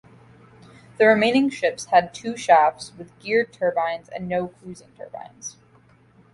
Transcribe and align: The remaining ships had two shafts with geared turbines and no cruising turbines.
The 0.97 1.05
remaining 1.05 1.51
ships 1.51 1.85
had 1.85 2.11
two 2.11 2.35
shafts 2.35 2.91
with 2.97 3.19
geared 3.19 3.53
turbines 3.53 4.09
and 4.09 4.27
no 4.27 4.47
cruising 4.47 4.89
turbines. 4.97 5.57